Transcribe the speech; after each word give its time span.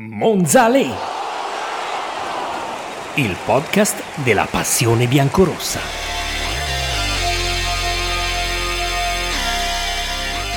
Monzale, 0.00 0.86
il 3.16 3.36
podcast 3.44 4.22
della 4.22 4.46
passione 4.48 5.08
biancorossa. 5.08 5.80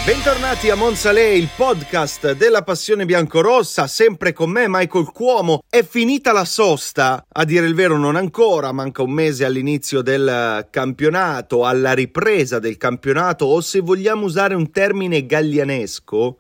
Bentornati 0.05 0.69
a 0.69 0.75
Monzale, 0.75 1.33
il 1.33 1.49
podcast 1.55 2.33
della 2.33 2.61
passione 2.61 3.05
biancorossa, 3.05 3.87
sempre 3.87 4.31
con 4.31 4.51
me 4.51 4.65
Michael 4.67 5.11
Cuomo. 5.11 5.63
È 5.67 5.83
finita 5.83 6.31
la 6.31 6.45
sosta, 6.45 7.25
a 7.27 7.43
dire 7.43 7.65
il 7.65 7.73
vero 7.73 7.97
non 7.97 8.17
ancora, 8.17 8.71
manca 8.71 9.01
un 9.01 9.09
mese 9.09 9.43
all'inizio 9.43 10.03
del 10.03 10.67
campionato, 10.69 11.65
alla 11.65 11.93
ripresa 11.93 12.59
del 12.59 12.77
campionato 12.77 13.45
o 13.45 13.59
se 13.61 13.79
vogliamo 13.79 14.23
usare 14.25 14.53
un 14.53 14.69
termine 14.69 15.25
gallianesco, 15.25 16.37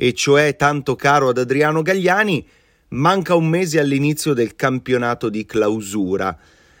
e 0.00 0.14
cioè 0.14 0.54
tanto 0.54 0.94
caro 0.94 1.30
ad 1.30 1.38
Adriano 1.38 1.82
Gagliani, 1.82 2.46
manca 2.90 3.34
un 3.34 3.48
mese 3.48 3.80
all'inizio 3.80 4.32
del 4.32 4.54
campionato 4.54 5.28
di 5.28 5.44
clausura. 5.44 6.38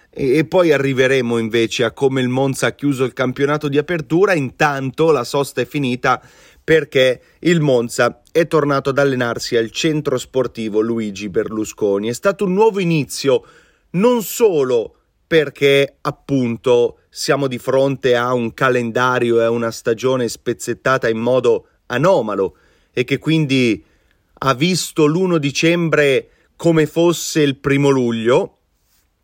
E 0.08 0.44
poi 0.44 0.70
arriveremo 0.70 1.36
invece 1.36 1.82
a 1.82 1.90
come 1.90 2.20
il 2.20 2.28
Monza 2.28 2.68
ha 2.68 2.72
chiuso 2.72 3.02
il 3.02 3.14
campionato 3.14 3.66
di 3.66 3.76
apertura. 3.76 4.34
Intanto 4.34 5.10
la 5.10 5.24
sosta 5.24 5.60
è 5.60 5.66
finita 5.66 6.22
perché 6.62 7.20
il 7.40 7.60
Monza 7.60 8.22
è 8.30 8.46
tornato 8.46 8.90
ad 8.90 8.98
allenarsi 8.98 9.56
al 9.56 9.72
centro 9.72 10.16
sportivo 10.16 10.80
Luigi 10.80 11.28
Berlusconi. 11.28 12.08
È 12.08 12.12
stato 12.12 12.44
un 12.44 12.52
nuovo 12.52 12.78
inizio, 12.78 13.42
non 13.90 14.22
solo 14.22 14.94
perché 15.26 15.96
appunto 16.02 17.00
siamo 17.10 17.48
di 17.48 17.58
fronte 17.58 18.14
a 18.14 18.32
un 18.32 18.54
calendario 18.54 19.40
e 19.40 19.44
a 19.44 19.50
una 19.50 19.72
stagione 19.72 20.28
spezzettata 20.28 21.08
in 21.08 21.18
modo 21.18 21.66
anomalo, 21.86 22.56
e 22.98 23.04
che 23.04 23.18
quindi 23.18 23.84
ha 24.40 24.54
visto 24.54 25.06
l'1 25.06 25.36
dicembre 25.36 26.30
come 26.56 26.84
fosse 26.86 27.42
il 27.42 27.54
primo 27.58 27.90
luglio, 27.90 28.56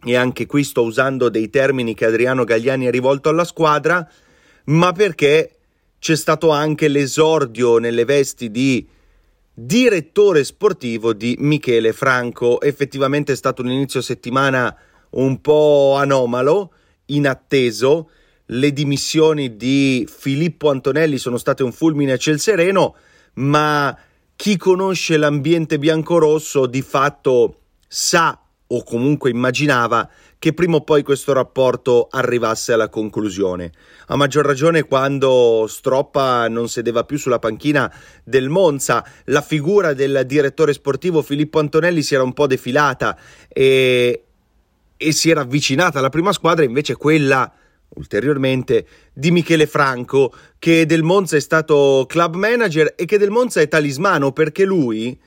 e 0.04 0.14
anche 0.14 0.46
qui 0.46 0.62
sto 0.62 0.84
usando 0.84 1.28
dei 1.28 1.50
termini 1.50 1.92
che 1.92 2.04
Adriano 2.04 2.44
Gagliani 2.44 2.86
ha 2.86 2.92
rivolto 2.92 3.30
alla 3.30 3.42
squadra, 3.42 4.08
ma 4.66 4.92
perché 4.92 5.56
c'è 5.98 6.14
stato 6.14 6.50
anche 6.50 6.86
l'esordio 6.86 7.78
nelle 7.78 8.04
vesti 8.04 8.52
di 8.52 8.86
direttore 9.52 10.44
sportivo 10.44 11.12
di 11.12 11.34
Michele 11.40 11.92
Franco. 11.92 12.60
Effettivamente 12.60 13.32
è 13.32 13.36
stato 13.36 13.62
un 13.62 13.70
inizio 13.72 14.02
settimana 14.02 14.72
un 15.10 15.40
po' 15.40 15.96
anomalo, 15.96 16.72
inatteso. 17.06 18.08
Le 18.46 18.72
dimissioni 18.72 19.56
di 19.56 20.06
Filippo 20.08 20.70
Antonelli 20.70 21.18
sono 21.18 21.38
state 21.38 21.64
un 21.64 21.72
fulmine 21.72 22.12
a 22.12 22.18
ciel 22.18 22.38
sereno 22.38 22.94
ma 23.34 23.96
chi 24.36 24.56
conosce 24.56 25.16
l'ambiente 25.16 25.78
biancorosso 25.78 26.66
di 26.66 26.82
fatto 26.82 27.60
sa 27.86 28.38
o 28.66 28.82
comunque 28.82 29.30
immaginava 29.30 30.08
che 30.38 30.52
prima 30.52 30.76
o 30.76 30.82
poi 30.82 31.02
questo 31.02 31.32
rapporto 31.32 32.08
arrivasse 32.10 32.72
alla 32.72 32.88
conclusione. 32.88 33.72
A 34.08 34.16
maggior 34.16 34.44
ragione 34.44 34.82
quando 34.82 35.66
Stroppa 35.66 36.48
non 36.48 36.68
sedeva 36.68 37.04
più 37.04 37.16
sulla 37.16 37.38
panchina 37.38 37.90
del 38.22 38.48
Monza, 38.48 39.02
la 39.26 39.40
figura 39.40 39.94
del 39.94 40.24
direttore 40.26 40.72
sportivo 40.72 41.22
Filippo 41.22 41.60
Antonelli 41.60 42.02
si 42.02 42.14
era 42.14 42.24
un 42.24 42.34
po' 42.34 42.46
defilata 42.46 43.16
e, 43.48 44.24
e 44.96 45.12
si 45.12 45.30
era 45.30 45.42
avvicinata 45.42 45.98
alla 45.98 46.10
prima 46.10 46.32
squadra, 46.32 46.64
invece 46.64 46.96
quella 46.96 47.50
ulteriormente 47.94 48.86
di 49.12 49.30
Michele 49.30 49.66
Franco, 49.66 50.32
che 50.58 50.86
del 50.86 51.02
Monza 51.02 51.36
è 51.36 51.40
stato 51.40 52.04
club 52.08 52.34
manager 52.36 52.94
e 52.96 53.04
che 53.04 53.18
del 53.18 53.30
Monza 53.30 53.60
è 53.60 53.68
talismano 53.68 54.32
perché 54.32 54.64
lui 54.64 55.18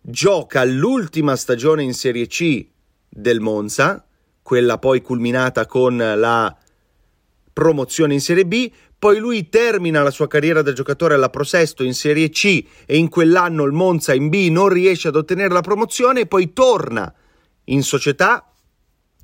gioca 0.00 0.64
l'ultima 0.64 1.36
stagione 1.36 1.82
in 1.82 1.94
Serie 1.94 2.26
C 2.26 2.66
del 3.08 3.40
Monza, 3.40 4.04
quella 4.42 4.78
poi 4.78 5.02
culminata 5.02 5.66
con 5.66 5.96
la 5.96 6.56
promozione 7.52 8.14
in 8.14 8.20
Serie 8.20 8.46
B, 8.46 8.70
poi 8.98 9.18
lui 9.18 9.48
termina 9.48 10.02
la 10.02 10.10
sua 10.10 10.26
carriera 10.26 10.60
da 10.60 10.72
giocatore 10.72 11.14
alla 11.14 11.30
Prosesto 11.30 11.82
in 11.82 11.94
Serie 11.94 12.28
C 12.28 12.64
e 12.84 12.98
in 12.98 13.08
quell'anno 13.08 13.64
il 13.64 13.72
Monza 13.72 14.12
in 14.12 14.28
B 14.28 14.48
non 14.50 14.68
riesce 14.68 15.08
ad 15.08 15.16
ottenere 15.16 15.52
la 15.52 15.62
promozione 15.62 16.20
e 16.20 16.26
poi 16.26 16.52
torna 16.52 17.12
in 17.64 17.82
società, 17.82 18.52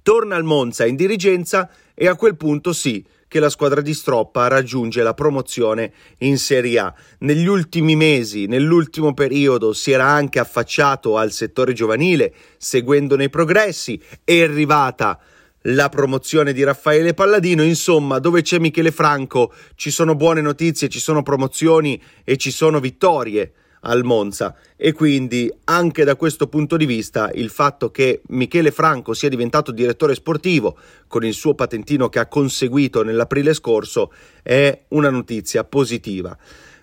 torna 0.03 0.35
al 0.35 0.45
Monza 0.45 0.87
in 0.87 0.97
dirigenza 0.97 1.69
e 1.99 2.07
a 2.07 2.15
quel 2.15 2.37
punto 2.37 2.75
sì 2.75 3.03
che 3.27 3.41
la 3.41 3.49
squadra 3.49 3.81
di 3.81 3.95
Stroppa 3.95 4.47
raggiunge 4.49 5.03
la 5.03 5.15
promozione 5.15 5.93
in 6.19 6.39
Serie 6.39 6.79
A. 6.79 6.95
Negli 7.21 7.47
ultimi 7.47 7.97
mesi, 7.97 8.47
nell'ultimo 8.47 9.15
periodo, 9.15 9.73
si 9.73 9.91
era 9.91 10.05
anche 10.07 10.39
affacciato 10.39 11.17
al 11.17 11.33
settore 11.33 11.73
giovanile, 11.73 12.33
seguendone 12.59 13.25
i 13.25 13.31
progressi, 13.31 14.01
è 14.23 14.43
arrivata 14.43 15.19
la 15.63 15.89
promozione 15.89 16.53
di 16.53 16.63
Raffaele 16.63 17.15
Palladino, 17.15 17.65
insomma, 17.65 18.21
dove 18.21 18.43
c'è 18.43 18.59
Michele 18.59 18.93
Franco 18.93 19.53
ci 19.75 19.91
sono 19.91 20.15
buone 20.15 20.41
notizie, 20.41 20.89
ci 20.89 21.01
sono 21.01 21.23
promozioni 21.23 22.01
e 22.23 22.37
ci 22.37 22.53
sono 22.53 22.79
vittorie 22.79 23.53
al 23.87 24.05
Monza 24.05 24.55
e 24.77 24.93
quindi 24.93 25.53
anche 25.65 26.05
da 26.05 26.17
questo 26.17 26.49
punto 26.49 26.77
di 26.77 26.87
vista 26.87 27.31
il 27.35 27.51
fatto 27.51 27.91
che 27.91 28.21
Michele 28.29 28.71
Franco 28.71 29.15
sia 29.15 29.29
diventato 29.29 29.73
direttore 29.73 30.15
sportivo 30.15 30.77
con 31.07 31.25
il 31.25 31.35
suo 31.35 31.55
patentino 31.55 32.09
che 32.09 32.19
ha 32.19 32.27
conseguito 32.27 33.03
nell'aprile 33.03 33.55
scorso 33.55 34.13
è 34.43 34.85
una 34.89 35.11
notizia 35.11 35.65
positiva. 35.65 36.37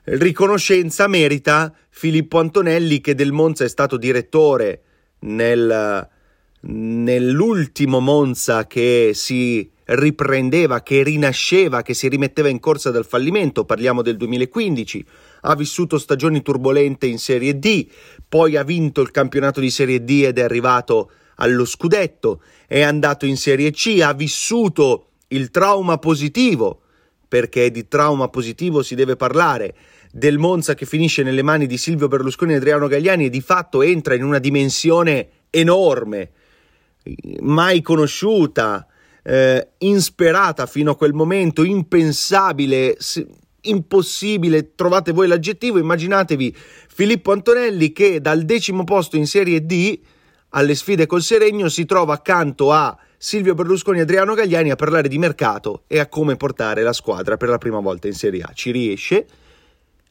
Riconoscenza 0.05 1.07
merita 1.07 1.73
Filippo 1.89 2.39
Antonelli 2.39 2.99
che 2.99 3.15
del 3.15 3.31
Monza 3.31 3.63
è 3.63 3.69
stato 3.69 3.97
direttore 3.97 4.81
nel, 5.19 6.09
nell'ultimo 6.61 7.99
Monza 7.99 8.67
che 8.67 9.11
si 9.13 9.71
riprendeva, 9.85 10.81
che 10.81 11.03
rinasceva, 11.03 11.81
che 11.81 11.93
si 11.93 12.07
rimetteva 12.07 12.47
in 12.47 12.59
corsa 12.59 12.91
dal 12.91 13.05
fallimento, 13.05 13.65
parliamo 13.65 14.01
del 14.01 14.17
2015, 14.17 15.05
ha 15.41 15.55
vissuto 15.55 15.97
stagioni 15.97 16.41
turbolente 16.41 17.05
in 17.05 17.19
Serie 17.19 17.59
D, 17.59 17.87
poi 18.27 18.55
ha 18.55 18.63
vinto 18.63 19.01
il 19.01 19.11
campionato 19.11 19.59
di 19.59 19.69
Serie 19.69 20.03
D 20.03 20.23
ed 20.25 20.37
è 20.37 20.41
arrivato 20.41 21.11
allo 21.35 21.65
scudetto, 21.65 22.41
è 22.67 22.81
andato 22.81 23.25
in 23.25 23.37
Serie 23.37 23.71
C, 23.71 23.99
ha 24.01 24.13
vissuto 24.13 25.09
il 25.29 25.51
trauma 25.51 25.97
positivo, 25.97 26.81
perché 27.27 27.71
di 27.71 27.87
trauma 27.87 28.29
positivo 28.29 28.83
si 28.83 28.95
deve 28.95 29.15
parlare, 29.15 29.75
del 30.11 30.37
Monza 30.37 30.75
che 30.75 30.85
finisce 30.85 31.23
nelle 31.23 31.41
mani 31.41 31.65
di 31.65 31.77
Silvio 31.77 32.07
Berlusconi 32.07 32.53
e 32.53 32.57
Adriano 32.57 32.87
Gagliani 32.87 33.25
e 33.25 33.29
di 33.31 33.41
fatto 33.41 33.81
entra 33.81 34.13
in 34.13 34.23
una 34.23 34.37
dimensione 34.37 35.29
enorme, 35.49 36.31
mai 37.39 37.81
conosciuta, 37.81 38.87
eh, 39.23 39.69
insperata 39.79 40.65
fino 40.65 40.91
a 40.91 40.95
quel 40.95 41.13
momento, 41.13 41.63
impensabile, 41.63 42.97
impossibile, 43.61 44.75
trovate 44.75 45.11
voi 45.11 45.27
l'aggettivo, 45.27 45.79
immaginatevi 45.79 46.55
Filippo 46.55 47.31
Antonelli 47.31 47.91
che 47.91 48.21
dal 48.21 48.43
decimo 48.43 48.83
posto 48.83 49.15
in 49.15 49.25
Serie 49.25 49.65
D 49.65 49.99
alle 50.49 50.75
sfide 50.75 51.05
col 51.07 51.23
Seregno 51.23 51.67
si 51.69 51.85
trova 51.85 52.13
accanto 52.13 52.71
a 52.71 52.95
Silvio 53.17 53.55
Berlusconi 53.55 53.99
e 53.99 54.01
Adriano 54.01 54.33
Gagliani 54.33 54.69
a 54.69 54.75
parlare 54.75 55.07
di 55.07 55.17
mercato 55.17 55.83
e 55.87 55.97
a 55.97 56.07
come 56.07 56.35
portare 56.35 56.83
la 56.83 56.93
squadra 56.93 57.37
per 57.37 57.49
la 57.49 57.57
prima 57.57 57.79
volta 57.79 58.07
in 58.07 58.13
Serie 58.13 58.41
A. 58.43 58.51
Ci 58.53 58.71
riesce 58.71 59.25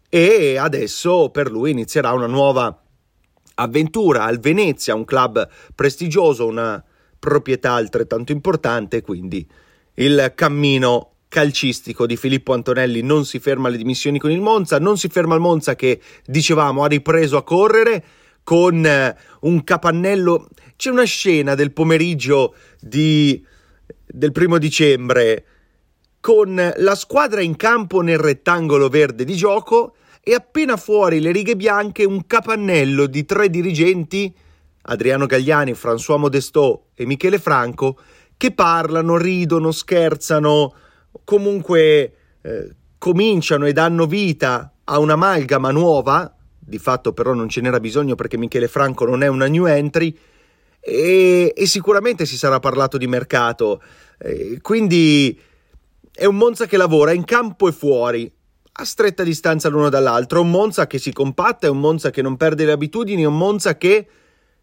e 0.09 0.57
adesso 0.57 1.29
per 1.29 1.51
lui 1.51 1.71
inizierà 1.71 2.13
una 2.13 2.27
nuova 2.27 2.83
avventura 3.55 4.25
al 4.25 4.41
Venezia, 4.41 4.95
un 4.95 5.05
club 5.05 5.47
prestigioso, 5.75 6.47
una 6.47 6.83
proprietà 7.23 7.75
altrettanto 7.75 8.33
importante, 8.33 9.01
quindi 9.01 9.47
il 9.95 10.33
cammino 10.35 11.13
calcistico 11.29 12.05
di 12.05 12.17
Filippo 12.17 12.53
Antonelli 12.53 13.01
non 13.01 13.25
si 13.25 13.39
ferma 13.39 13.69
alle 13.69 13.77
dimissioni 13.77 14.19
con 14.19 14.33
il 14.33 14.41
Monza, 14.41 14.81
non 14.81 14.99
si 14.99 15.07
ferma 15.07 15.37
il 15.37 15.41
Monza 15.41 15.77
che 15.77 16.01
dicevamo 16.27 16.83
ha 16.83 16.89
ripreso 16.89 17.37
a 17.37 17.45
correre 17.45 18.05
con 18.43 18.85
eh, 18.85 19.17
un 19.43 19.63
capannello. 19.63 20.49
C'è 20.75 20.91
una 20.91 21.05
scena 21.05 21.55
del 21.55 21.71
pomeriggio 21.71 22.57
di, 22.81 23.41
del 24.05 24.33
primo 24.33 24.59
dicembre 24.59 25.45
con 26.19 26.73
la 26.77 26.95
squadra 26.97 27.41
in 27.41 27.55
campo 27.55 28.01
nel 28.01 28.19
rettangolo 28.19 28.89
verde 28.89 29.25
di 29.25 29.37
gioco 29.37 29.95
e 30.21 30.35
appena 30.35 30.77
fuori 30.77 31.21
le 31.21 31.31
righe 31.31 31.55
bianche 31.55 32.05
un 32.05 32.27
capannello 32.27 33.07
di 33.07 33.25
tre 33.25 33.49
dirigenti 33.49 34.35
Adriano 34.83 35.27
Gagliani, 35.27 35.73
François 35.73 36.19
Modestò 36.19 36.87
e 36.95 37.07
Michele 37.07 37.39
Franco, 37.39 37.99
che 38.37 38.53
parlano, 38.53 39.17
ridono, 39.17 39.71
scherzano, 39.71 40.75
comunque 41.25 42.15
eh, 42.43 42.75
cominciano 42.99 43.67
e 43.67 43.73
danno 43.73 44.07
vita 44.07 44.73
a 44.85 44.99
un'amalgama 44.99 45.71
nuova, 45.71 46.35
di 46.59 46.79
fatto 46.79 47.13
però 47.13 47.35
non 47.35 47.49
ce 47.49 47.61
n'era 47.61 47.81
bisogno 47.81 48.15
perché 48.15 48.37
Michele 48.37 48.69
Franco 48.69 49.05
non 49.05 49.23
è 49.23 49.29
una 49.29 49.47
new 49.47 49.67
entry, 49.67 50.17
e, 50.81 51.53
e 51.55 51.67
sicuramente 51.67 52.27
si 52.27 52.37
sarà 52.37 52.59
parlato 52.59 52.99
di 52.99 53.07
mercato, 53.07 53.81
eh, 54.19 54.59
quindi 54.61 55.39
è 56.13 56.25
un 56.25 56.37
Monza 56.37 56.67
che 56.67 56.77
lavora 56.77 57.13
in 57.13 57.25
campo 57.25 57.69
e 57.69 57.73
fuori, 57.73 58.31
a 58.75 58.85
stretta 58.85 59.23
distanza 59.23 59.69
l'uno 59.69 59.89
dall'altro. 59.89 60.41
Un 60.41 60.51
Monza 60.51 60.87
che 60.87 60.99
si 60.99 61.13
compatta, 61.13 61.67
è 61.67 61.71
un 61.71 61.79
Monza 61.79 62.11
che 62.11 62.23
non 62.23 62.37
perde 62.37 62.65
le 62.65 62.73
abitudini, 62.73 63.23
è 63.23 63.27
un 63.27 63.37
Monza 63.37 63.77
che 63.77 64.07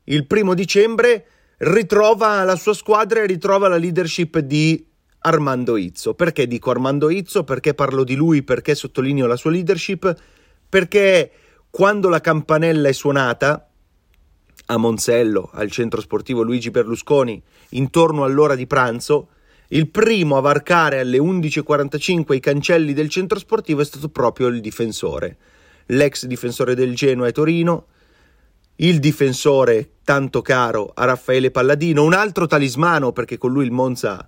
il 0.05 0.25
primo 0.25 0.53
dicembre 0.53 1.25
ritrova 1.57 2.43
la 2.43 2.55
sua 2.55 2.73
squadra 2.73 3.21
e 3.21 3.27
ritrova 3.27 3.67
la 3.67 3.77
leadership 3.77 4.39
di 4.39 4.85
Armando 5.19 5.77
Izzo. 5.77 6.13
Perché 6.13 6.47
dico 6.47 6.71
Armando 6.71 7.09
Izzo? 7.09 7.43
Perché 7.43 7.73
parlo 7.73 8.03
di 8.03 8.15
lui? 8.15 8.43
Perché 8.43 8.75
sottolineo 8.75 9.27
la 9.27 9.35
sua 9.35 9.51
leadership? 9.51 10.15
Perché 10.67 11.31
quando 11.69 12.09
la 12.09 12.21
campanella 12.21 12.89
è 12.89 12.93
suonata 12.93 13.69
a 14.67 14.77
Monsello, 14.77 15.49
al 15.53 15.71
centro 15.71 15.99
sportivo 16.01 16.41
Luigi 16.41 16.69
Berlusconi, 16.69 17.41
intorno 17.69 18.23
all'ora 18.23 18.55
di 18.55 18.67
pranzo, 18.67 19.29
il 19.69 19.89
primo 19.89 20.37
a 20.37 20.41
varcare 20.41 20.99
alle 20.99 21.17
11.45 21.17 22.33
i 22.33 22.39
cancelli 22.39 22.93
del 22.93 23.09
centro 23.09 23.37
sportivo 23.37 23.81
è 23.81 23.85
stato 23.85 24.09
proprio 24.09 24.47
il 24.47 24.61
difensore, 24.61 25.37
l'ex 25.87 26.25
difensore 26.25 26.73
del 26.73 26.95
Genoa 26.95 27.27
e 27.27 27.31
Torino, 27.31 27.87
il 28.81 28.99
difensore 28.99 29.91
tanto 30.03 30.41
caro 30.41 30.91
a 30.93 31.05
Raffaele 31.05 31.51
Palladino, 31.51 32.03
un 32.03 32.13
altro 32.13 32.47
talismano 32.47 33.11
perché 33.11 33.37
con 33.37 33.51
lui 33.51 33.65
il 33.65 33.71
Monza 33.71 34.27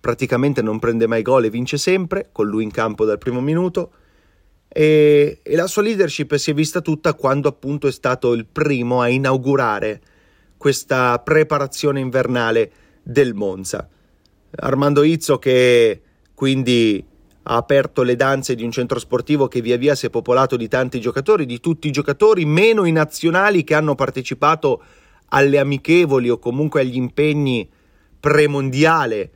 praticamente 0.00 0.62
non 0.62 0.78
prende 0.78 1.06
mai 1.06 1.22
gol 1.22 1.44
e 1.44 1.50
vince 1.50 1.78
sempre, 1.78 2.28
con 2.32 2.46
lui 2.46 2.64
in 2.64 2.70
campo 2.70 3.04
dal 3.04 3.18
primo 3.18 3.40
minuto. 3.40 3.92
E, 4.68 5.40
e, 5.42 5.56
la 5.56 5.66
sua 5.66 5.82
leadership 5.82 6.34
si 6.36 6.50
è 6.50 6.54
vista 6.54 6.80
tutta 6.80 7.14
quando 7.14 7.48
appunto 7.48 7.86
è 7.86 7.92
stato 7.92 8.32
il 8.32 8.46
primo 8.46 9.00
a 9.00 9.08
inaugurare 9.08 10.00
questa 10.56 11.18
preparazione 11.20 12.00
invernale 12.00 12.72
del 13.02 13.34
Monza. 13.34 13.88
Armando 14.56 15.02
Izzo 15.02 15.38
che 15.38 16.00
quindi 16.34 17.04
ha 17.44 17.56
aperto 17.56 18.02
le 18.02 18.14
danze 18.14 18.54
di 18.54 18.62
un 18.62 18.70
centro 18.70 18.98
sportivo 18.98 19.48
che 19.48 19.60
via 19.60 19.76
via 19.76 19.94
si 19.94 20.06
è 20.06 20.10
popolato 20.10 20.56
di 20.56 20.68
tanti 20.68 21.00
giocatori, 21.00 21.46
di 21.46 21.60
tutti 21.60 21.88
i 21.88 21.90
giocatori, 21.90 22.44
meno 22.44 22.84
i 22.84 22.92
nazionali 22.92 23.64
che 23.64 23.74
hanno 23.74 23.94
partecipato 23.94 24.82
alle 25.28 25.58
amichevoli 25.58 26.28
o 26.28 26.38
comunque 26.38 26.82
agli 26.82 26.96
impegni 26.96 27.68
premondiale 28.20 29.30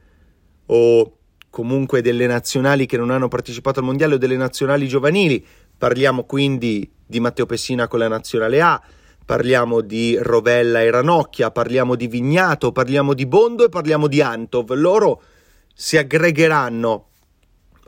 o 0.66 1.16
comunque 1.50 2.02
delle 2.02 2.26
nazionali 2.26 2.86
che 2.86 2.96
non 2.96 3.10
hanno 3.10 3.28
partecipato 3.28 3.80
al 3.80 3.86
mondiale 3.86 4.14
o 4.14 4.18
delle 4.18 4.36
nazionali 4.36 4.86
giovanili. 4.86 5.44
Parliamo 5.76 6.24
quindi 6.24 6.88
di 7.04 7.18
Matteo 7.18 7.46
Pessina 7.46 7.88
con 7.88 7.98
la 7.98 8.08
nazionale 8.08 8.60
A, 8.60 8.80
parliamo 9.24 9.80
di 9.80 10.16
Rovella 10.20 10.82
e 10.82 10.90
Ranocchia, 10.90 11.50
parliamo 11.50 11.96
di 11.96 12.06
Vignato, 12.06 12.72
parliamo 12.72 13.14
di 13.14 13.26
Bondo 13.26 13.64
e 13.64 13.68
parliamo 13.68 14.06
di 14.06 14.20
Antov. 14.20 14.72
Loro 14.74 15.22
si 15.74 15.96
aggregheranno 15.96 17.08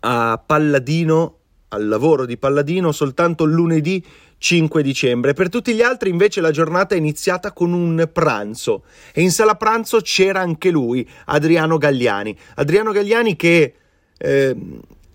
a 0.01 0.43
Palladino, 0.45 1.37
al 1.69 1.87
lavoro 1.87 2.27
di 2.27 2.37
Palladino, 2.37 2.93
soltanto 2.93 3.45
lunedì 3.45 4.05
5 4.39 4.83
dicembre. 4.83 5.35
Per 5.35 5.49
tutti 5.49 5.75
gli 5.75 5.83
altri 5.83 6.11
invece 6.11 6.41
la 6.41 6.51
giornata 6.51 6.95
è 6.95 6.99
iniziata 6.99 7.53
con 7.53 7.73
un 7.73 8.09
pranzo 8.13 8.85
e 9.13 9.23
in 9.23 9.31
sala 9.31 9.57
pranzo 9.57 10.01
c'era 10.01 10.41
anche 10.41 10.71
lui, 10.71 11.09
Adriano 11.27 11.77
Gagliani. 11.77 12.37
Adriano 12.55 12.93
Gagliani 12.93 13.37
che 13.37 13.75
eh, 14.17 14.57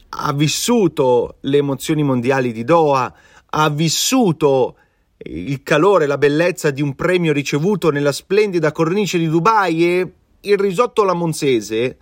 ha 0.10 0.34
vissuto 0.34 1.38
le 1.42 1.58
emozioni 1.58 2.04
mondiali 2.04 2.52
di 2.52 2.64
Doha, 2.64 3.14
ha 3.50 3.70
vissuto 3.70 4.78
il 5.26 5.64
calore, 5.64 6.06
la 6.06 6.18
bellezza 6.18 6.70
di 6.70 6.82
un 6.82 6.96
premio 6.96 7.32
ricevuto 7.32 7.90
nella 7.90 8.12
splendida 8.12 8.72
cornice 8.72 9.18
di 9.18 9.28
Dubai 9.28 9.86
e 9.86 10.12
il 10.42 10.58
risotto 10.58 11.04
alla 11.04 11.14
monzese, 11.14 11.98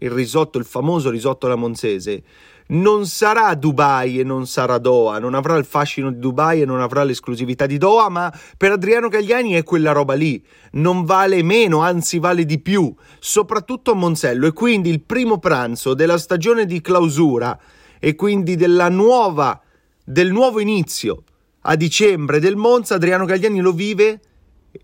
il 0.00 0.10
risotto, 0.10 0.58
il 0.58 0.64
famoso 0.64 1.10
risotto 1.10 1.46
alla 1.46 1.56
monzese, 1.56 2.22
non 2.66 3.06
sarà 3.06 3.54
Dubai 3.54 4.20
e 4.20 4.24
non 4.24 4.46
sarà 4.46 4.78
Doha, 4.78 5.18
non 5.18 5.34
avrà 5.34 5.56
il 5.56 5.64
fascino 5.64 6.10
di 6.10 6.18
Dubai 6.18 6.62
e 6.62 6.64
non 6.64 6.80
avrà 6.80 7.04
l'esclusività 7.04 7.66
di 7.66 7.76
Doha, 7.76 8.08
ma 8.08 8.32
per 8.56 8.72
Adriano 8.72 9.08
Gagliani 9.08 9.52
è 9.52 9.62
quella 9.62 9.92
roba 9.92 10.14
lì, 10.14 10.42
non 10.72 11.04
vale 11.04 11.42
meno, 11.42 11.80
anzi 11.80 12.18
vale 12.18 12.44
di 12.44 12.58
più, 12.60 12.92
soprattutto 13.18 13.92
a 13.92 13.94
Monsello 13.94 14.46
e 14.46 14.52
quindi 14.52 14.90
il 14.90 15.02
primo 15.02 15.38
pranzo 15.38 15.94
della 15.94 16.18
stagione 16.18 16.64
di 16.64 16.80
clausura 16.80 17.58
e 17.98 18.14
quindi 18.14 18.56
nuova 18.56 19.60
del 20.04 20.30
nuovo 20.30 20.60
inizio 20.60 21.22
a 21.66 21.76
dicembre 21.76 22.40
del 22.40 22.56
Monza, 22.56 22.96
Adriano 22.96 23.24
Gagliani 23.24 23.60
lo 23.60 23.72
vive 23.72 24.20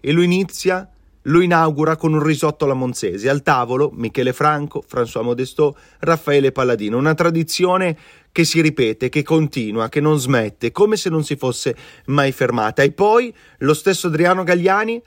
e 0.00 0.12
lo 0.12 0.22
inizia, 0.22 0.88
lo 1.22 1.40
inaugura 1.40 1.96
con 1.96 2.12
un 2.12 2.22
risotto 2.22 2.64
alla 2.64 2.74
monzese. 2.74 3.28
Al 3.28 3.42
tavolo 3.42 3.90
Michele 3.92 4.32
Franco, 4.32 4.82
François 4.88 5.22
Modesto, 5.22 5.76
Raffaele 6.00 6.52
Palladino. 6.52 6.96
Una 6.96 7.14
tradizione 7.14 7.96
che 8.32 8.44
si 8.44 8.60
ripete, 8.60 9.08
che 9.08 9.22
continua, 9.22 9.88
che 9.88 10.00
non 10.00 10.18
smette, 10.18 10.72
come 10.72 10.96
se 10.96 11.10
non 11.10 11.24
si 11.24 11.36
fosse 11.36 11.76
mai 12.06 12.32
fermata. 12.32 12.82
E 12.82 12.92
poi 12.92 13.34
lo 13.58 13.74
stesso 13.74 14.06
Adriano 14.06 14.44
Gagliani 14.44 15.02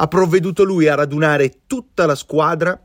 ha 0.00 0.06
provveduto 0.06 0.64
lui 0.64 0.86
a 0.88 0.94
radunare 0.94 1.62
tutta 1.66 2.06
la 2.06 2.14
squadra 2.14 2.80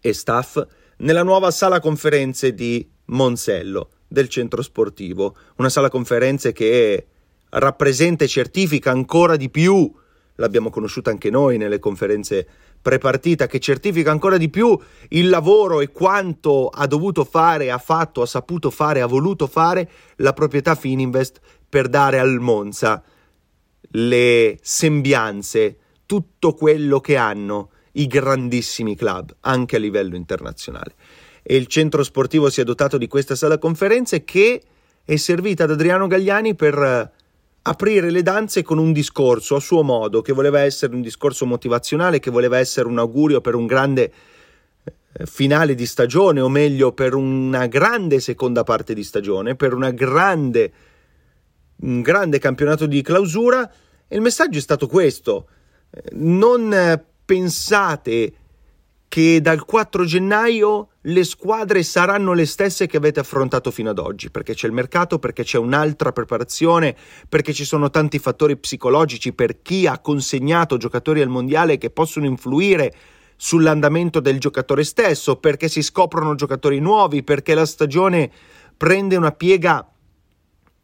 e 0.00 0.12
staff 0.12 0.64
nella 0.98 1.22
nuova 1.22 1.50
sala 1.50 1.80
conferenze 1.80 2.52
di 2.52 2.88
Monsello 3.06 3.90
del 4.08 4.28
centro 4.28 4.62
sportivo, 4.62 5.36
una 5.56 5.68
sala 5.68 5.88
conferenze 5.88 6.52
che 6.52 7.06
rappresenta 7.50 8.24
e 8.24 8.28
certifica 8.28 8.90
ancora 8.90 9.36
di 9.36 9.50
più, 9.50 9.92
l'abbiamo 10.36 10.70
conosciuta 10.70 11.10
anche 11.10 11.30
noi 11.30 11.58
nelle 11.58 11.78
conferenze 11.78 12.46
prepartita, 12.80 13.46
che 13.46 13.58
certifica 13.58 14.10
ancora 14.10 14.36
di 14.36 14.48
più 14.48 14.78
il 15.08 15.28
lavoro 15.28 15.80
e 15.80 15.90
quanto 15.90 16.68
ha 16.68 16.86
dovuto 16.86 17.24
fare, 17.24 17.70
ha 17.70 17.78
fatto, 17.78 18.22
ha 18.22 18.26
saputo 18.26 18.70
fare, 18.70 19.00
ha 19.00 19.06
voluto 19.06 19.46
fare 19.46 19.90
la 20.16 20.32
proprietà 20.32 20.74
Fininvest 20.74 21.40
per 21.68 21.88
dare 21.88 22.18
al 22.18 22.38
Monza 22.38 23.02
le 23.90 24.58
sembianze, 24.62 25.78
tutto 26.06 26.54
quello 26.54 27.00
che 27.00 27.16
hanno 27.16 27.70
i 27.92 28.06
grandissimi 28.06 28.94
club, 28.94 29.34
anche 29.40 29.76
a 29.76 29.78
livello 29.78 30.16
internazionale. 30.16 30.94
E 31.42 31.56
il 31.56 31.66
centro 31.66 32.02
sportivo 32.02 32.50
si 32.50 32.60
è 32.60 32.64
dotato 32.64 32.98
di 32.98 33.08
questa 33.08 33.34
sala 33.34 33.58
conferenze 33.58 34.24
che 34.24 34.62
è 35.04 35.16
servita 35.16 35.64
ad 35.64 35.70
Adriano 35.70 36.06
Gagliani 36.06 36.54
per 36.54 37.14
aprire 37.68 38.10
le 38.10 38.22
danze 38.22 38.62
con 38.62 38.78
un 38.78 38.92
discorso 38.92 39.56
a 39.56 39.60
suo 39.60 39.82
modo, 39.82 40.22
che 40.22 40.32
voleva 40.32 40.60
essere 40.60 40.94
un 40.94 41.02
discorso 41.02 41.46
motivazionale, 41.46 42.20
che 42.20 42.30
voleva 42.30 42.58
essere 42.58 42.86
un 42.86 42.98
augurio 42.98 43.40
per 43.40 43.56
un 43.56 43.66
grande 43.66 44.12
eh, 44.84 45.26
finale 45.26 45.74
di 45.74 45.84
stagione, 45.84 46.40
o 46.40 46.48
meglio 46.48 46.92
per 46.92 47.14
una 47.14 47.66
grande 47.66 48.20
seconda 48.20 48.62
parte 48.62 48.94
di 48.94 49.02
stagione, 49.02 49.56
per 49.56 49.76
grande, 49.94 50.72
un 51.78 52.02
grande 52.02 52.38
campionato 52.38 52.86
di 52.86 53.02
clausura. 53.02 53.68
E 54.06 54.14
il 54.14 54.22
messaggio 54.22 54.58
è 54.58 54.62
stato 54.62 54.86
questo: 54.86 55.48
non 56.12 57.02
pensate 57.24 58.32
che 59.08 59.40
dal 59.40 59.64
4 59.64 60.04
gennaio 60.04 60.90
le 61.08 61.24
squadre 61.24 61.82
saranno 61.82 62.32
le 62.32 62.46
stesse 62.46 62.86
che 62.86 62.96
avete 62.96 63.20
affrontato 63.20 63.70
fino 63.70 63.90
ad 63.90 63.98
oggi, 63.98 64.30
perché 64.30 64.54
c'è 64.54 64.66
il 64.66 64.72
mercato, 64.72 65.18
perché 65.18 65.44
c'è 65.44 65.58
un'altra 65.58 66.10
preparazione, 66.10 66.96
perché 67.28 67.52
ci 67.52 67.64
sono 67.64 67.90
tanti 67.90 68.18
fattori 68.18 68.56
psicologici 68.56 69.32
per 69.32 69.62
chi 69.62 69.86
ha 69.86 70.00
consegnato 70.00 70.76
giocatori 70.76 71.20
al 71.20 71.28
mondiale 71.28 71.78
che 71.78 71.90
possono 71.90 72.26
influire 72.26 72.92
sull'andamento 73.36 74.18
del 74.18 74.40
giocatore 74.40 74.82
stesso, 74.82 75.36
perché 75.36 75.68
si 75.68 75.82
scoprono 75.82 76.34
giocatori 76.34 76.80
nuovi, 76.80 77.22
perché 77.22 77.54
la 77.54 77.66
stagione 77.66 78.28
prende 78.76 79.14
una 79.14 79.32
piega 79.32 79.88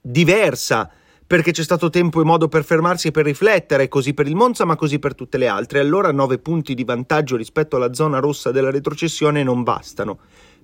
diversa 0.01 0.89
perché 1.33 1.53
c'è 1.53 1.63
stato 1.63 1.89
tempo 1.89 2.21
e 2.21 2.25
modo 2.25 2.47
per 2.47 2.63
fermarsi 2.63 3.09
e 3.09 3.11
per 3.11 3.25
riflettere, 3.25 3.89
così 3.89 4.13
per 4.13 4.27
il 4.27 4.35
Monza 4.35 4.67
ma 4.67 4.77
così 4.77 4.99
per 4.99 5.15
tutte 5.15 5.39
le 5.39 5.47
altre. 5.47 5.81
Allora 5.81 6.13
nove 6.13 6.37
punti 6.37 6.75
di 6.75 6.85
vantaggio 6.85 7.37
rispetto 7.37 7.77
alla 7.77 7.95
zona 7.95 8.19
rossa 8.19 8.51
della 8.51 8.71
retrocessione 8.71 9.43
non 9.43 9.63
bastano 9.63 10.19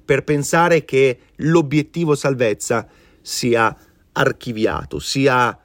per 0.04 0.24
pensare 0.24 0.84
che 0.84 1.20
l'obiettivo 1.36 2.14
salvezza 2.14 2.86
sia 3.22 3.74
archiviato, 4.12 4.98
sia 4.98 5.58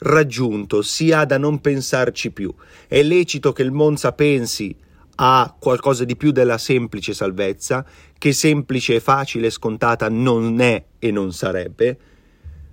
raggiunto, 0.00 0.82
sia 0.82 1.24
da 1.24 1.38
non 1.38 1.62
pensarci 1.62 2.30
più. 2.30 2.54
È 2.86 3.02
lecito 3.02 3.52
che 3.52 3.62
il 3.62 3.72
Monza 3.72 4.12
pensi 4.12 4.76
a 5.14 5.56
qualcosa 5.58 6.04
di 6.04 6.16
più 6.16 6.32
della 6.32 6.58
semplice 6.58 7.14
salvezza, 7.14 7.82
che 8.18 8.34
semplice, 8.34 9.00
facile 9.00 9.46
e 9.46 9.50
scontata 9.50 10.10
non 10.10 10.60
è 10.60 10.84
e 10.98 11.10
non 11.10 11.32
sarebbe, 11.32 11.98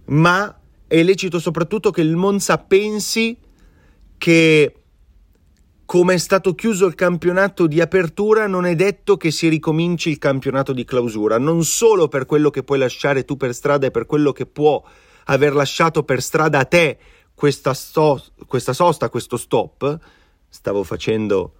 ma 0.07 0.53
è 0.91 1.01
lecito 1.03 1.39
soprattutto 1.39 1.89
che 1.89 2.01
il 2.01 2.17
Monza 2.17 2.57
pensi 2.57 3.37
che 4.17 4.75
come 5.85 6.15
è 6.15 6.17
stato 6.17 6.53
chiuso 6.53 6.85
il 6.85 6.95
campionato 6.95 7.65
di 7.65 7.79
apertura, 7.79 8.45
non 8.45 8.65
è 8.65 8.75
detto 8.75 9.15
che 9.15 9.31
si 9.31 9.47
ricominci 9.47 10.09
il 10.09 10.17
campionato 10.17 10.73
di 10.73 10.83
clausura, 10.83 11.37
non 11.37 11.63
solo 11.63 12.09
per 12.09 12.25
quello 12.25 12.49
che 12.49 12.63
puoi 12.63 12.77
lasciare 12.77 13.23
tu 13.23 13.37
per 13.37 13.53
strada 13.53 13.87
e 13.87 13.91
per 13.91 14.05
quello 14.05 14.33
che 14.33 14.45
può 14.45 14.83
aver 15.25 15.55
lasciato 15.55 16.03
per 16.03 16.21
strada 16.21 16.59
a 16.59 16.65
te 16.65 16.97
questa, 17.33 17.73
sto- 17.73 18.21
questa 18.45 18.73
sosta, 18.73 19.07
questo 19.07 19.37
stop, 19.37 19.97
stavo 20.49 20.83
facendo, 20.83 21.53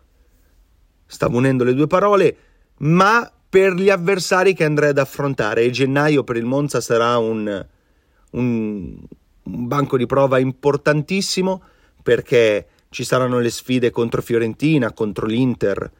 stavo 1.06 1.38
unendo 1.38 1.64
le 1.64 1.74
due 1.74 1.88
parole, 1.88 2.38
ma 2.80 3.32
per 3.48 3.76
gli 3.76 3.90
avversari 3.90 4.54
che 4.54 4.66
andrei 4.66 4.90
ad 4.90 4.98
affrontare. 4.98 5.62
E 5.64 5.70
gennaio 5.70 6.26
per 6.26 6.36
il 6.36 6.46
Monza 6.46 6.82
sarà 6.82 7.18
un, 7.18 7.66
un, 8.32 8.98
un 9.44 9.68
banco 9.68 9.98
di 9.98 10.06
prova 10.06 10.40
importantissimo 10.40 11.64
perché 12.02 12.68
ci 12.90 13.04
saranno 13.04 13.40
le 13.40 13.50
sfide 13.50 13.90
contro 13.90 14.22
Fiorentina, 14.22 14.92
contro 14.92 15.26
l'Inter, 15.26 15.92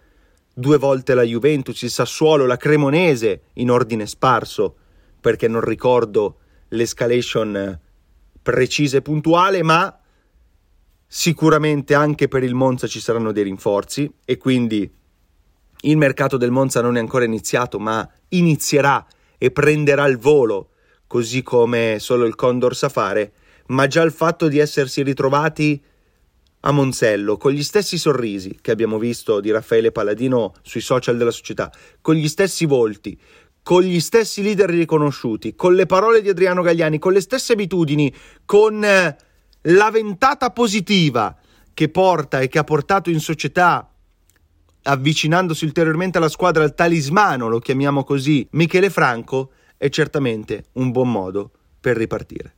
due 0.54 0.78
volte 0.78 1.14
la 1.14 1.24
Juventus, 1.24 1.82
il 1.82 1.90
Sassuolo, 1.90 2.46
la 2.46 2.58
Cremonese 2.58 3.44
in 3.54 3.72
ordine 3.72 4.06
sparso, 4.06 4.76
perché 5.20 5.48
non 5.48 5.62
ricordo 5.62 6.38
l'escalation 6.70 7.80
precisa 8.42 8.98
e 8.98 9.02
puntuale, 9.02 9.64
ma 9.64 9.98
sicuramente 11.08 11.94
anche 11.94 12.28
per 12.28 12.44
il 12.44 12.56
Monza 12.56 12.88
ci 12.88 13.00
saranno 13.00 13.32
dei 13.32 13.44
rinforzi 13.44 14.12
e 14.26 14.38
quindi 14.38 14.90
il 15.84 15.98
mercato 15.98 16.38
del 16.38 16.52
Monza 16.52 16.82
non 16.82 16.98
è 16.98 17.00
ancora 17.00 17.26
iniziato, 17.26 17.80
ma 17.80 18.08
inizierà 18.30 19.06
e 19.38 19.52
prenderà 19.52 20.06
il 20.08 20.18
volo, 20.18 20.71
così 21.12 21.44
come 21.44 21.98
solo 22.00 22.24
il 22.24 22.36
Condor 22.36 22.74
sa 22.74 22.88
fare, 22.88 23.34
ma 23.68 23.86
già 23.86 24.02
il 24.02 24.14
fatto 24.14 24.48
di 24.48 24.60
essersi 24.60 25.04
ritrovati 25.04 25.84
a 26.62 26.72
Monzello 26.72 27.36
con 27.36 27.52
gli 27.52 27.64
stessi 27.64 27.98
sorrisi 27.98 28.60
che 28.62 28.72
abbiamo 28.72 28.98
visto 28.98 29.42
di 29.42 29.52
Raffaele 29.52 29.92
Palladino 29.92 30.54
sui 30.62 30.80
social 30.80 31.18
della 31.18 31.32
società, 31.32 31.70
con 32.00 32.16
gli 32.16 32.30
stessi 32.30 32.64
volti, 32.64 33.20
con 33.62 33.82
gli 33.82 34.00
stessi 34.00 34.42
leader 34.42 34.70
riconosciuti, 34.70 35.54
con 35.54 35.76
le 35.76 35.86
parole 35.86 36.22
di 36.22 36.30
Adriano 36.30 36.62
Gagliani, 36.62 36.98
con 36.98 37.12
le 37.12 37.20
stesse 37.20 37.52
abitudini, 37.52 38.14
con 38.46 38.82
eh, 38.82 39.18
la 39.64 39.92
ventata 39.92 40.52
positiva 40.52 41.36
che 41.74 41.90
porta 41.90 42.40
e 42.40 42.48
che 42.48 42.58
ha 42.58 42.64
portato 42.64 43.10
in 43.10 43.20
società 43.20 43.86
avvicinandosi 44.84 45.66
ulteriormente 45.66 46.20
alla 46.20 46.30
squadra 46.30 46.64
al 46.64 46.74
talismano, 46.74 47.50
lo 47.50 47.60
chiamiamo 47.60 48.06
così, 48.06 48.48
Michele 48.52 48.90
Franco, 48.90 49.52
è 49.82 49.90
certamente 49.90 50.66
un 50.74 50.92
buon 50.92 51.12
modo 51.12 51.50
per 51.80 51.98
ripartire. 51.98 52.50